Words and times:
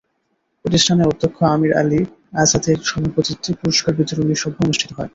প্রতিষ্ঠানে 0.65 1.03
অধ্যক্ষ 1.05 1.37
আমির 1.53 1.73
আলী 1.81 1.99
আজাদের 2.41 2.77
সভাপতিত্বে 2.89 3.51
পুরস্কার 3.61 3.91
বিতরণী 3.99 4.35
সভা 4.41 4.59
অনুষ্ঠিত 4.65 4.91
হয়। 4.93 5.09